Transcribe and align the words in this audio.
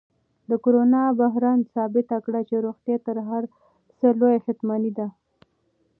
د 0.49 0.51
کرونا 0.63 1.03
بحران 1.19 1.59
ثابت 1.73 2.07
کړه 2.25 2.41
چې 2.49 2.55
روغتیا 2.65 2.97
تر 3.07 3.17
هر 3.29 3.43
څه 3.97 4.07
لویه 4.19 4.39
شتمني 4.45 4.91
ده. 4.97 5.07